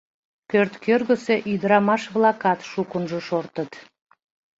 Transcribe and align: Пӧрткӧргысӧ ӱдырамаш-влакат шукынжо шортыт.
Пӧрткӧргысӧ 0.49 1.35
ӱдырамаш-влакат 1.53 2.59
шукынжо 2.71 3.19
шортыт. 3.27 3.71